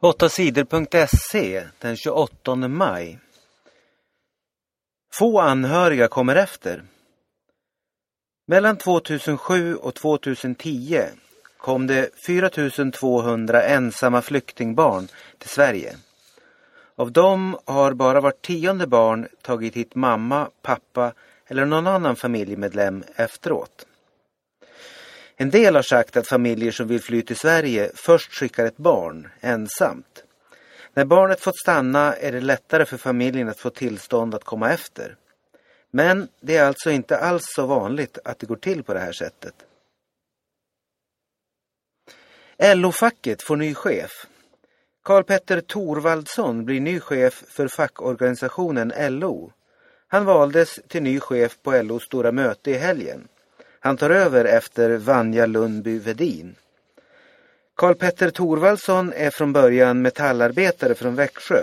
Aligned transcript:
8 0.00 0.28
sidor.se 0.28 1.64
den 1.78 1.96
28 1.96 2.56
maj. 2.56 3.18
Få 5.12 5.40
anhöriga 5.40 6.08
kommer 6.08 6.36
efter. 6.36 6.82
Mellan 8.46 8.76
2007 8.76 9.74
och 9.74 9.94
2010 9.94 11.02
kom 11.56 11.86
det 11.86 12.10
4200 12.26 13.62
ensamma 13.62 14.22
flyktingbarn 14.22 15.08
till 15.38 15.48
Sverige. 15.48 15.96
Av 16.96 17.12
dem 17.12 17.58
har 17.64 17.92
bara 17.92 18.20
vart 18.20 18.42
tionde 18.42 18.86
barn 18.86 19.28
tagit 19.42 19.76
hit 19.76 19.94
mamma, 19.94 20.50
pappa 20.62 21.12
eller 21.46 21.64
någon 21.64 21.86
annan 21.86 22.16
familjemedlem 22.16 23.04
efteråt. 23.16 23.86
En 25.40 25.50
del 25.50 25.74
har 25.74 25.82
sagt 25.82 26.16
att 26.16 26.28
familjer 26.28 26.72
som 26.72 26.88
vill 26.88 27.02
fly 27.02 27.22
till 27.22 27.36
Sverige 27.36 27.90
först 27.94 28.32
skickar 28.32 28.66
ett 28.66 28.76
barn 28.76 29.28
ensamt. 29.40 30.24
När 30.94 31.04
barnet 31.04 31.40
fått 31.40 31.58
stanna 31.58 32.14
är 32.14 32.32
det 32.32 32.40
lättare 32.40 32.84
för 32.84 32.96
familjen 32.96 33.48
att 33.48 33.58
få 33.58 33.70
tillstånd 33.70 34.34
att 34.34 34.44
komma 34.44 34.72
efter. 34.72 35.16
Men 35.90 36.28
det 36.40 36.56
är 36.56 36.64
alltså 36.64 36.90
inte 36.90 37.18
alls 37.18 37.42
så 37.46 37.66
vanligt 37.66 38.18
att 38.24 38.38
det 38.38 38.46
går 38.46 38.56
till 38.56 38.82
på 38.82 38.94
det 38.94 39.00
här 39.00 39.12
sättet. 39.12 39.54
LO-facket 42.58 43.42
får 43.42 43.56
ny 43.56 43.74
chef. 43.74 44.26
Karl-Petter 45.04 45.60
Thorvaldsson 45.60 46.64
blir 46.64 46.80
ny 46.80 47.00
chef 47.00 47.44
för 47.48 47.68
fackorganisationen 47.68 48.92
LO. 48.98 49.52
Han 50.08 50.24
valdes 50.24 50.80
till 50.88 51.02
ny 51.02 51.20
chef 51.20 51.58
på 51.62 51.82
LOs 51.82 52.04
stora 52.04 52.32
möte 52.32 52.70
i 52.70 52.74
helgen. 52.74 53.28
Han 53.80 53.96
tar 53.96 54.10
över 54.10 54.44
efter 54.44 54.96
Vanja 54.96 55.46
Lundby 55.46 55.98
Vedin. 55.98 56.54
Karl-Petter 57.76 58.30
Thorvaldsson 58.30 59.12
är 59.16 59.30
från 59.30 59.52
början 59.52 60.02
metallarbetare 60.02 60.94
från 60.94 61.14
Växjö. 61.14 61.62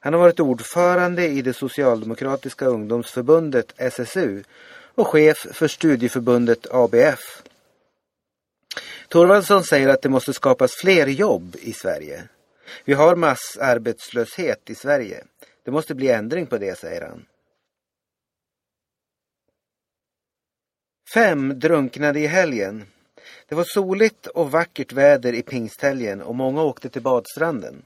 Han 0.00 0.12
har 0.12 0.20
varit 0.20 0.40
ordförande 0.40 1.28
i 1.28 1.42
det 1.42 1.52
socialdemokratiska 1.52 2.66
ungdomsförbundet 2.66 3.72
SSU 3.76 4.42
och 4.94 5.06
chef 5.06 5.46
för 5.52 5.68
studieförbundet 5.68 6.66
ABF. 6.70 7.42
Thorvaldsson 9.08 9.64
säger 9.64 9.88
att 9.88 10.02
det 10.02 10.08
måste 10.08 10.32
skapas 10.32 10.72
fler 10.74 11.06
jobb 11.06 11.56
i 11.60 11.72
Sverige. 11.72 12.22
Vi 12.84 12.92
har 12.92 13.16
massarbetslöshet 13.16 14.70
i 14.70 14.74
Sverige. 14.74 15.24
Det 15.64 15.70
måste 15.70 15.94
bli 15.94 16.08
ändring 16.08 16.46
på 16.46 16.58
det, 16.58 16.78
säger 16.78 17.00
han. 17.00 17.24
Fem 21.14 21.58
drunknade 21.58 22.20
i 22.20 22.26
helgen. 22.26 22.84
Det 23.48 23.54
var 23.54 23.64
soligt 23.64 24.26
och 24.26 24.50
vackert 24.50 24.92
väder 24.92 25.32
i 25.32 25.42
pingsthelgen 25.42 26.22
och 26.22 26.34
många 26.34 26.62
åkte 26.62 26.88
till 26.88 27.02
badstranden. 27.02 27.82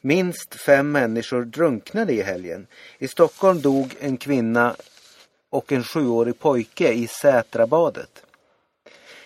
Minst 0.00 0.54
fem 0.54 0.92
människor 0.92 1.44
drunknade 1.44 2.12
i 2.12 2.22
helgen. 2.22 2.66
I 2.98 3.08
Stockholm 3.08 3.60
dog 3.60 3.96
en 4.00 4.16
kvinna 4.16 4.76
och 5.50 5.72
en 5.72 5.84
sjuårig 5.84 6.38
pojke 6.38 6.92
i 6.92 7.06
Sätrabadet. 7.06 8.22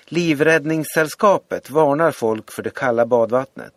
Livräddningssällskapet 0.05 1.71
varnar 1.71 2.13
folk 2.13 2.53
för 2.53 2.63
det 2.63 2.75
kalla 2.75 3.07
badvattnet. 3.07 3.75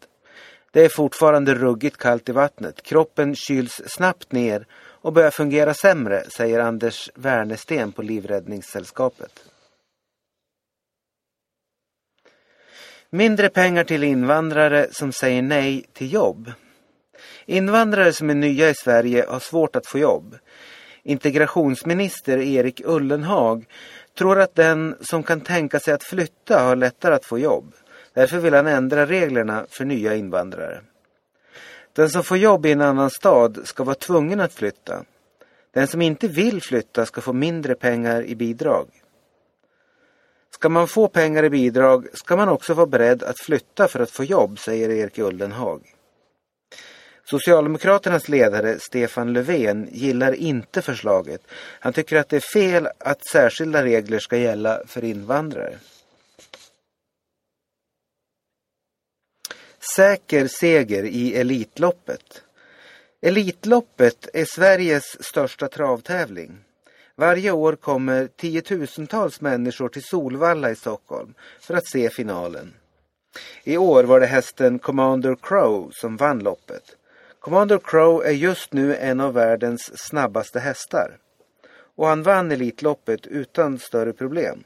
Det 0.72 0.86
är 0.86 0.90
fortfarande 0.90 1.56
ruggigt 1.56 1.98
kallt 1.98 2.30
i 2.30 2.31
vattnet. 2.31 2.81
Kroppen 2.81 3.36
kyls 3.36 3.81
snabbt 3.88 4.31
ner 4.31 4.66
och 5.06 5.14
börjar 5.14 5.31
fungera 5.31 5.73
sämre, 5.73 6.23
säger 6.30 6.59
Anders 6.59 7.09
Wernersten 7.16 7.92
på 7.92 8.02
Livräddningssällskapet. 8.02 9.31
Mindre 13.09 13.50
pengar 13.50 13.84
till 13.84 14.03
invandrare 14.03 14.88
som 14.92 15.12
säger 15.12 15.42
nej 15.42 15.86
till 15.94 16.14
jobb. 16.14 16.52
Invandrare 17.45 18.14
som 18.14 18.30
är 18.30 18.34
nya 18.34 18.70
i 18.70 18.73
Sverige 18.73 19.25
har 19.28 19.39
svårt 19.39 19.75
att 19.75 19.88
få 19.88 20.00
jobb. 20.00 20.38
Integrationsminister 21.03 22.38
Erik 22.38 22.81
Ullenhag 22.85 23.66
tror 24.18 24.40
att 24.40 24.56
den 24.56 24.96
som 25.02 25.24
kan 25.24 25.41
tänka 25.41 25.79
sig 25.79 25.94
att 25.94 26.03
flytta 26.03 26.59
har 26.59 26.75
lättare 26.75 27.16
att 27.16 27.25
få 27.25 27.40
jobb. 27.40 27.74
Därför 28.13 28.38
vill 28.38 28.53
han 28.53 28.68
ändra 28.68 29.06
reglerna 29.06 29.66
för 29.69 29.85
nya 29.85 30.16
invandrare. 30.16 30.81
Den 31.95 32.09
som 32.09 32.23
får 32.23 32.38
jobb 32.38 32.66
i 32.66 32.72
en 32.72 32.81
annan 32.81 33.09
stad 33.09 33.59
ska 33.63 33.83
vara 33.83 33.95
tvungen 33.95 34.39
att 34.39 34.53
flytta. 34.53 35.03
Den 35.73 35.88
som 35.88 36.01
inte 36.01 36.28
vill 36.28 36.61
flytta 36.61 37.06
ska 37.06 37.22
få 37.22 37.33
mindre 37.33 37.75
pengar 37.75 38.23
i 38.23 38.35
bidrag. 38.35 38.88
Ska 40.53 40.69
man 40.69 40.88
få 40.88 41.07
pengar 41.07 41.44
i 41.44 41.50
bidrag 41.50 42.07
ska 42.13 42.35
man 42.35 42.50
också 42.50 42.73
vara 42.73 42.88
beredd 42.88 43.23
att 43.23 43.39
flytta 43.39 43.88
för 43.88 44.00
att 44.00 44.11
få 44.11 44.23
jobb, 44.23 44.59
säger 44.59 44.89
Erik 44.89 45.19
Ullenhag. 45.19 45.81
Socialdemokraternas 47.23 48.29
ledare 48.29 48.79
Stefan 48.79 49.34
Löfven 49.34 49.88
gillar 49.91 50.34
inte 50.34 50.81
förslaget. 50.81 51.41
Han 51.79 51.94
tycker 51.94 52.17
att 52.17 52.29
det 52.29 52.35
är 52.35 52.53
fel 52.53 52.88
att 52.97 53.28
särskilda 53.28 53.84
regler 53.84 54.19
ska 54.19 54.38
gälla 54.38 54.81
för 54.88 55.03
invandrare. 55.03 55.78
Säker 59.94 60.47
seger 60.47 61.03
i 61.03 61.35
Elitloppet. 61.35 62.44
Elitloppet 63.22 64.28
är 64.34 64.46
Sveriges 64.46 65.23
största 65.23 65.68
travtävling. 65.68 66.57
Varje 67.16 67.51
år 67.51 67.75
kommer 67.75 68.28
tiotusentals 68.28 69.41
människor 69.41 69.90
till 69.90 70.03
Solvalla 70.03 70.72
i 70.72 70.75
Stockholm 70.75 71.34
för 71.59 71.73
att 71.73 71.88
se 71.88 72.09
finalen. 72.09 72.73
I 73.63 73.78
år 73.78 74.03
var 74.03 74.19
det 74.19 74.25
hästen 74.25 74.79
Commander 74.79 75.38
Crow 75.41 75.90
som 75.94 76.17
vann 76.17 76.40
loppet. 76.40 76.97
Commander 77.40 77.79
Crow 77.84 78.25
är 78.25 78.31
just 78.31 78.73
nu 78.73 78.96
en 78.96 79.19
av 79.19 79.34
världens 79.34 79.91
snabbaste 80.07 80.59
hästar. 80.59 81.17
Och 81.96 82.07
han 82.07 82.23
vann 82.23 82.52
Elitloppet 82.52 83.28
utan 83.28 83.79
större 83.79 84.13
problem. 84.13 84.63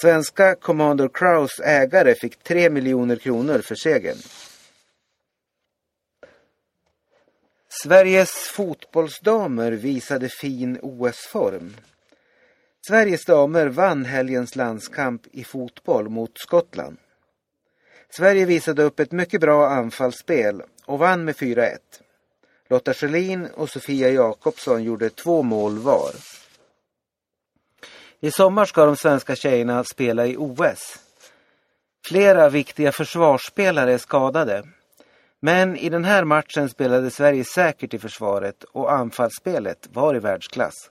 Svenska 0.00 0.54
Commander 0.54 1.08
Crows 1.08 1.60
ägare 1.60 2.14
fick 2.14 2.42
3 2.42 2.70
miljoner 2.70 3.16
kronor 3.16 3.58
för 3.58 3.74
segern. 3.74 4.16
Sveriges 7.68 8.30
fotbollsdamer 8.30 9.72
visade 9.72 10.28
fin 10.28 10.78
OS-form. 10.82 11.76
Sveriges 12.88 13.24
damer 13.24 13.66
vann 13.66 14.04
helgens 14.04 14.56
landskamp 14.56 15.22
i 15.32 15.44
fotboll 15.44 16.08
mot 16.08 16.38
Skottland. 16.38 16.96
Sverige 18.10 18.44
visade 18.44 18.82
upp 18.82 19.00
ett 19.00 19.12
mycket 19.12 19.40
bra 19.40 19.68
anfallsspel 19.68 20.62
och 20.84 20.98
vann 20.98 21.24
med 21.24 21.34
4-1. 21.34 21.78
Lotta 22.68 22.94
Schelin 22.94 23.46
och 23.46 23.70
Sofia 23.70 24.10
Jakobsson 24.10 24.84
gjorde 24.84 25.10
två 25.10 25.42
mål 25.42 25.78
var. 25.78 26.35
I 28.20 28.30
sommar 28.30 28.64
ska 28.64 28.86
de 28.86 28.96
svenska 28.96 29.36
tjejerna 29.36 29.84
spela 29.84 30.26
i 30.26 30.36
OS. 30.36 31.00
Flera 32.08 32.48
viktiga 32.48 32.92
försvarsspelare 32.92 33.92
är 33.92 33.98
skadade. 33.98 34.62
Men 35.40 35.76
i 35.76 35.88
den 35.88 36.04
här 36.04 36.24
matchen 36.24 36.68
spelade 36.68 37.10
Sverige 37.10 37.44
säkert 37.44 37.94
i 37.94 37.98
försvaret 37.98 38.64
och 38.64 38.92
anfallsspelet 38.92 39.88
var 39.92 40.16
i 40.16 40.18
världsklass. 40.18 40.90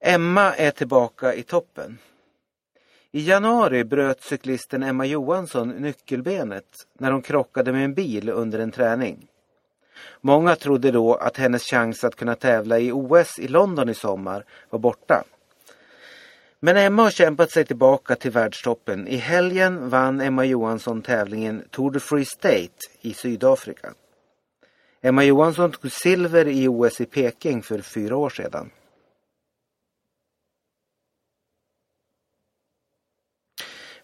Emma 0.00 0.54
är 0.54 0.70
tillbaka 0.70 1.34
i 1.34 1.42
toppen. 1.42 1.98
I 3.10 3.28
januari 3.28 3.84
bröt 3.84 4.22
cyklisten 4.22 4.82
Emma 4.82 5.06
Johansson 5.06 5.68
nyckelbenet 5.68 6.86
när 6.98 7.12
hon 7.12 7.22
krockade 7.22 7.72
med 7.72 7.84
en 7.84 7.94
bil 7.94 8.28
under 8.28 8.58
en 8.58 8.70
träning. 8.70 9.28
Många 10.20 10.56
trodde 10.56 10.90
då 10.90 11.14
att 11.14 11.36
hennes 11.36 11.62
chans 11.62 12.04
att 12.04 12.16
kunna 12.16 12.34
tävla 12.34 12.78
i 12.78 12.92
OS 12.92 13.38
i 13.38 13.48
London 13.48 13.88
i 13.88 13.94
sommar 13.94 14.44
var 14.70 14.78
borta. 14.78 15.24
Men 16.60 16.76
Emma 16.76 17.02
har 17.02 17.10
kämpat 17.10 17.50
sig 17.50 17.64
tillbaka 17.64 18.16
till 18.16 18.30
världstoppen. 18.30 19.08
I 19.08 19.16
helgen 19.16 19.88
vann 19.88 20.20
Emma 20.20 20.44
Johansson 20.44 21.02
tävlingen 21.02 21.64
Tour 21.70 21.90
de 21.90 22.00
Free 22.00 22.24
State 22.24 22.74
i 23.00 23.14
Sydafrika. 23.14 23.94
Emma 25.00 25.24
Johansson 25.24 25.72
tog 25.72 25.92
silver 25.92 26.48
i 26.48 26.68
OS 26.68 27.00
i 27.00 27.06
Peking 27.06 27.62
för 27.62 27.80
fyra 27.80 28.16
år 28.16 28.30
sedan. 28.30 28.70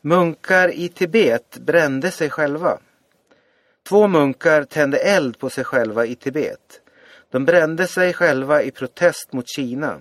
Munkar 0.00 0.68
i 0.68 0.88
Tibet 0.88 1.58
brände 1.58 2.10
sig 2.10 2.30
själva. 2.30 2.78
Två 3.90 4.08
munkar 4.08 4.64
tände 4.64 4.98
eld 4.98 5.38
på 5.38 5.50
sig 5.50 5.64
själva 5.64 6.06
i 6.06 6.14
Tibet. 6.14 6.80
De 7.30 7.44
brände 7.44 7.86
sig 7.86 8.12
själva 8.12 8.62
i 8.62 8.70
protest 8.70 9.32
mot 9.32 9.48
Kina. 9.48 10.00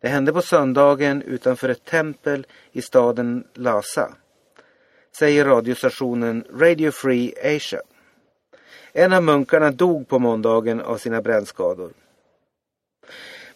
Det 0.00 0.08
hände 0.08 0.32
på 0.32 0.42
söndagen 0.42 1.22
utanför 1.22 1.68
ett 1.68 1.84
tempel 1.84 2.46
i 2.72 2.82
staden 2.82 3.44
Lhasa, 3.54 4.14
säger 5.18 5.44
radiostationen 5.44 6.44
Radio 6.54 6.90
Free 6.90 7.34
Asia. 7.56 7.80
En 8.92 9.12
av 9.12 9.22
munkarna 9.22 9.70
dog 9.70 10.08
på 10.08 10.18
måndagen 10.18 10.80
av 10.80 10.96
sina 10.96 11.22
brännskador. 11.22 11.92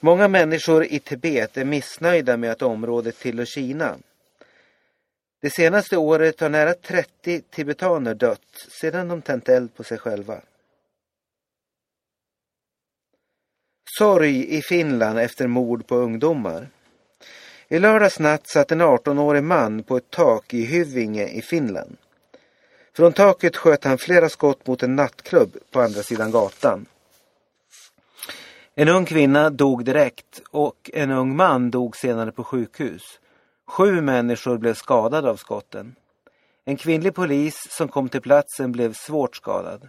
Många 0.01 0.29
människor 0.29 0.85
i 0.85 0.99
Tibet 0.99 1.57
är 1.57 1.65
missnöjda 1.65 2.37
med 2.37 2.51
att 2.51 2.63
området 2.63 3.19
tillhör 3.19 3.45
Kina. 3.45 3.97
Det 5.45 5.51
senaste 5.51 5.97
året 5.97 6.41
har 6.41 6.49
nära 6.49 6.75
30 6.75 7.41
tibetaner 7.51 8.15
dött 8.15 8.67
sedan 8.81 9.09
de 9.09 9.23
tänt 9.23 9.49
eld 9.49 9.75
på 9.75 9.85
sig 9.85 9.99
själva. 9.99 10.41
Sorg 13.99 14.57
i 14.57 14.63
Finland 14.63 15.19
efter 15.19 15.47
mord 15.47 15.87
på 15.87 15.97
ungdomar. 15.97 16.69
I 17.69 17.79
lördags 17.79 18.19
natt 18.19 18.49
satt 18.49 18.73
en 18.73 18.83
18-årig 18.83 19.43
man 19.43 19.83
på 19.83 19.97
ett 19.97 20.11
tak 20.11 20.55
i 20.55 20.65
Hyvinge 20.65 21.29
i 21.29 21.43
Finland. 21.43 21.97
Från 22.97 23.13
taket 23.13 23.57
sköt 23.57 23.85
han 23.85 23.99
flera 23.99 24.29
skott 24.29 24.67
mot 24.67 24.83
en 24.83 24.97
nattklubb 24.97 25.57
på 25.71 25.81
andra 25.81 26.03
sidan 26.03 26.31
gatan. 26.31 26.87
En 28.75 28.89
ung 28.89 29.05
kvinna 29.05 29.51
dog 29.51 29.85
direkt 29.85 30.43
och 30.51 30.91
en 30.93 31.11
ung 31.11 31.37
man 31.37 31.71
dog 31.71 31.97
senare 31.97 32.33
på 32.33 32.45
sjukhus. 32.45 33.21
Sju 33.67 34.01
människor 34.01 34.59
blev 34.59 34.75
skadade 34.75 35.31
av 35.31 35.37
skotten. 35.37 35.97
En 36.65 36.77
kvinnlig 36.77 37.15
polis 37.15 37.67
som 37.71 37.89
kom 37.89 38.09
till 38.09 38.21
platsen 38.21 38.73
blev 38.73 38.93
svårt 38.93 39.37
skadad. 39.37 39.89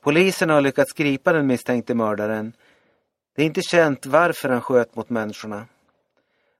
Polisen 0.00 0.50
har 0.50 0.60
lyckats 0.60 0.92
gripa 0.92 1.32
den 1.32 1.46
misstänkte 1.46 1.94
mördaren. 1.94 2.52
Det 3.36 3.42
är 3.42 3.46
inte 3.46 3.62
känt 3.62 4.06
varför 4.06 4.48
han 4.48 4.60
sköt 4.60 4.96
mot 4.96 5.10
människorna. 5.10 5.66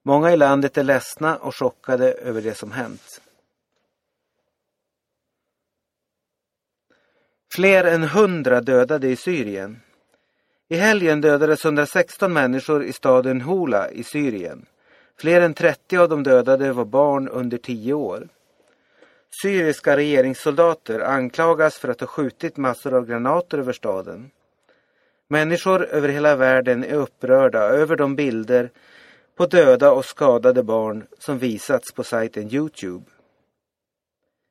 Många 0.03 0.33
i 0.33 0.37
landet 0.37 0.79
är 0.79 0.85
ledsna 0.85 1.37
och 1.37 1.57
chockade 1.57 2.13
över 2.13 2.43
det 2.43 2.55
som 2.55 2.73
hänt. 2.73 3.21
Fler 7.55 7.85
än 7.85 8.03
hundra 8.03 8.61
dödade 8.61 9.09
i 9.09 9.17
Syrien. 9.17 9.81
I 10.69 10.77
helgen 10.77 11.21
dödades 11.21 11.65
116 11.65 12.33
människor 12.33 12.85
i 12.85 12.93
staden 12.93 13.41
Hula 13.41 13.91
i 13.91 14.05
Syrien. 14.05 14.67
Fler 15.19 15.41
än 15.41 15.55
30 15.55 15.97
av 15.97 16.09
de 16.09 16.23
dödade 16.23 16.73
var 16.73 16.85
barn 16.85 17.29
under 17.29 17.59
10 17.59 17.93
år. 17.93 18.29
Syriska 19.43 19.97
regeringssoldater 19.97 21.01
anklagas 21.01 21.79
för 21.79 21.89
att 21.89 22.01
ha 22.01 22.07
skjutit 22.07 22.57
massor 22.57 22.95
av 22.95 23.07
granater 23.07 23.59
över 23.59 23.73
staden. 23.73 24.31
Människor 25.29 25.85
över 25.85 26.09
hela 26.09 26.37
världen 26.37 26.85
är 26.85 26.95
upprörda 26.95 27.59
över 27.59 27.97
de 27.97 28.17
bilder 28.17 28.71
på 29.37 29.47
döda 29.47 29.93
och 29.93 30.05
skadade 30.05 30.63
barn 30.63 31.07
som 31.19 31.39
visats 31.39 31.93
på 31.93 32.05
sajten 32.05 32.55
Youtube. 32.55 33.05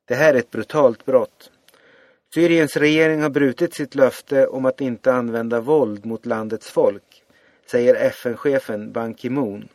Det 0.08 0.14
här 0.14 0.34
är 0.34 0.38
ett 0.38 0.50
brutalt 0.50 1.04
brott. 1.04 1.50
Syriens 2.34 2.76
regering 2.76 3.22
har 3.22 3.30
brutit 3.30 3.74
sitt 3.74 3.94
löfte 3.94 4.46
om 4.46 4.64
att 4.64 4.80
inte 4.80 5.12
använda 5.12 5.60
våld 5.60 6.06
mot 6.06 6.26
landets 6.26 6.70
folk, 6.70 7.22
säger 7.66 7.94
FN-chefen 7.94 8.92
Ban 8.92 9.14
Ki-Moon. 9.14 9.68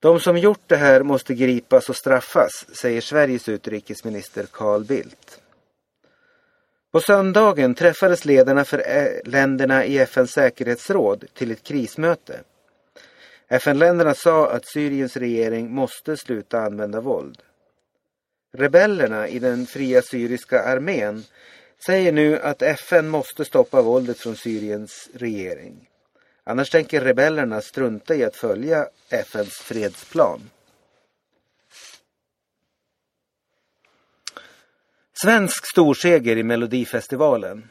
De 0.00 0.20
som 0.20 0.38
gjort 0.38 0.62
det 0.66 0.76
här 0.76 1.02
måste 1.02 1.34
gripas 1.34 1.88
och 1.88 1.96
straffas, 1.96 2.66
säger 2.72 3.00
Sveriges 3.00 3.48
utrikesminister 3.48 4.46
Carl 4.52 4.84
Bildt. 4.84 5.40
På 6.92 7.00
söndagen 7.00 7.74
träffades 7.74 8.24
ledarna 8.24 8.64
för 8.64 8.82
länderna 9.24 9.84
i 9.84 9.98
FNs 9.98 10.30
säkerhetsråd 10.30 11.24
till 11.34 11.50
ett 11.50 11.62
krismöte. 11.62 12.40
FN-länderna 13.48 14.14
sa 14.14 14.50
att 14.50 14.66
Syriens 14.66 15.16
regering 15.16 15.70
måste 15.70 16.16
sluta 16.16 16.60
använda 16.60 17.00
våld. 17.00 17.42
Rebellerna 18.52 19.28
i 19.28 19.38
den 19.38 19.66
fria 19.66 20.02
syriska 20.02 20.62
armén 20.62 21.24
säger 21.86 22.12
nu 22.12 22.38
att 22.38 22.62
FN 22.62 23.08
måste 23.08 23.44
stoppa 23.44 23.82
våldet 23.82 24.18
från 24.18 24.36
Syriens 24.36 25.08
regering. 25.14 25.89
Annars 26.44 26.70
tänker 26.70 27.00
rebellerna 27.00 27.60
strunta 27.60 28.14
i 28.14 28.24
att 28.24 28.36
följa 28.36 28.86
FNs 29.10 29.58
fredsplan. 29.58 30.40
Svensk 35.22 35.66
storseger 35.66 36.36
i 36.36 36.42
Melodifestivalen. 36.42 37.68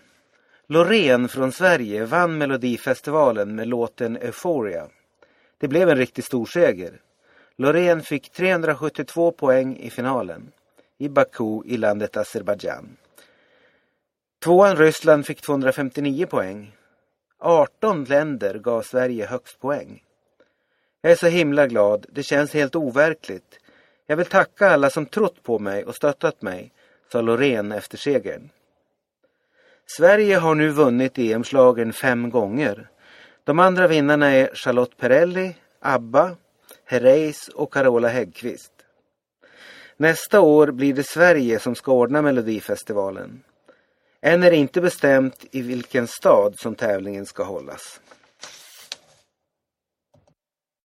Loreen 0.67 1.27
från 1.27 1.51
Sverige 1.51 2.05
vann 2.05 2.37
Melodifestivalen 2.37 3.55
med 3.55 3.67
låten 3.67 4.17
Euphoria. 4.17 4.87
Det 5.57 5.67
blev 5.67 5.89
en 5.89 5.97
riktig 5.97 6.23
storseger. 6.23 7.01
Loreen 7.55 8.01
fick 8.01 8.29
372 8.29 9.31
poäng 9.31 9.77
i 9.77 9.89
finalen 9.89 10.51
i 10.97 11.09
Baku 11.09 11.61
i 11.65 11.77
landet 11.77 12.17
Azerbajdzjan. 12.17 12.97
Tvåan 14.43 14.77
Ryssland 14.77 15.25
fick 15.25 15.41
259 15.41 16.25
poäng. 16.25 16.75
18 17.39 18.03
länder 18.03 18.59
gav 18.59 18.81
Sverige 18.81 19.25
högst 19.25 19.59
poäng. 19.59 20.03
Jag 21.01 21.11
är 21.11 21.15
så 21.15 21.27
himla 21.27 21.67
glad, 21.67 22.05
det 22.09 22.23
känns 22.23 22.53
helt 22.53 22.75
overkligt. 22.75 23.59
Jag 24.05 24.17
vill 24.17 24.25
tacka 24.25 24.69
alla 24.69 24.89
som 24.89 25.05
trott 25.05 25.43
på 25.43 25.59
mig 25.59 25.85
och 25.85 25.95
stöttat 25.95 26.41
mig, 26.41 26.71
sa 27.11 27.21
Loreen 27.21 27.71
efter 27.71 27.97
segern. 27.97 28.49
Sverige 29.97 30.35
har 30.35 30.55
nu 30.55 30.69
vunnit 30.69 31.17
EM-slagen 31.17 31.93
fem 31.93 32.29
gånger. 32.29 32.89
De 33.43 33.59
andra 33.59 33.87
vinnarna 33.87 34.31
är 34.31 34.49
Charlotte 34.53 34.97
Perrelli, 34.97 35.55
ABBA, 35.79 36.35
Herreys 36.85 37.47
och 37.47 37.73
Carola 37.73 38.07
Häggkvist. 38.07 38.71
Nästa 39.97 40.41
år 40.41 40.71
blir 40.71 40.93
det 40.93 41.03
Sverige 41.03 41.59
som 41.59 41.75
ska 41.75 41.91
ordna 41.91 42.21
Melodifestivalen. 42.21 43.43
Än 44.21 44.43
är 44.43 44.51
det 44.51 44.57
inte 44.57 44.81
bestämt 44.81 45.45
i 45.51 45.61
vilken 45.61 46.07
stad 46.07 46.59
som 46.59 46.75
tävlingen 46.75 47.25
ska 47.25 47.43
hållas. 47.43 47.99